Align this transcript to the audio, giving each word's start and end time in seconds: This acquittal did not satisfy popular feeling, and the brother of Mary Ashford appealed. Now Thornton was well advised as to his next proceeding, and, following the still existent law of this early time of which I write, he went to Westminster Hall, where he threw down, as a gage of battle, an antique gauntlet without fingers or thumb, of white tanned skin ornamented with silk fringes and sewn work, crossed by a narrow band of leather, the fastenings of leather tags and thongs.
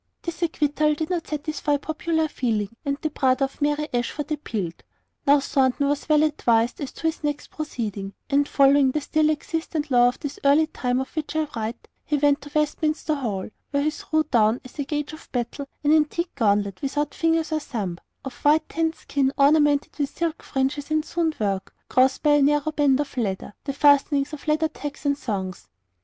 This 0.23 0.41
acquittal 0.41 0.95
did 0.95 1.11
not 1.11 1.27
satisfy 1.27 1.77
popular 1.77 2.27
feeling, 2.27 2.75
and 2.83 2.97
the 3.03 3.11
brother 3.11 3.45
of 3.45 3.61
Mary 3.61 3.87
Ashford 3.93 4.31
appealed. 4.31 4.81
Now 5.27 5.39
Thornton 5.39 5.87
was 5.89 6.09
well 6.09 6.23
advised 6.23 6.81
as 6.81 6.91
to 6.93 7.03
his 7.03 7.23
next 7.23 7.51
proceeding, 7.51 8.15
and, 8.27 8.47
following 8.47 8.89
the 8.89 9.01
still 9.01 9.29
existent 9.29 9.91
law 9.91 10.07
of 10.07 10.19
this 10.19 10.39
early 10.43 10.65
time 10.65 11.01
of 11.01 11.15
which 11.15 11.35
I 11.35 11.47
write, 11.55 11.87
he 12.03 12.17
went 12.17 12.41
to 12.41 12.51
Westminster 12.55 13.13
Hall, 13.13 13.51
where 13.69 13.83
he 13.83 13.91
threw 13.91 14.23
down, 14.23 14.59
as 14.65 14.79
a 14.79 14.85
gage 14.85 15.13
of 15.13 15.31
battle, 15.31 15.67
an 15.83 15.93
antique 15.93 16.33
gauntlet 16.33 16.81
without 16.81 17.13
fingers 17.13 17.51
or 17.51 17.59
thumb, 17.59 17.99
of 18.25 18.33
white 18.43 18.67
tanned 18.69 18.95
skin 18.95 19.31
ornamented 19.37 19.99
with 19.99 20.09
silk 20.09 20.41
fringes 20.41 20.89
and 20.89 21.05
sewn 21.05 21.31
work, 21.39 21.75
crossed 21.89 22.23
by 22.23 22.31
a 22.31 22.41
narrow 22.41 22.71
band 22.71 22.99
of 22.99 23.17
leather, 23.17 23.53
the 23.65 23.73
fastenings 23.73 24.33
of 24.33 24.47
leather 24.47 24.67
tags 24.69 25.05
and 25.05 25.19
thongs. 25.19 25.67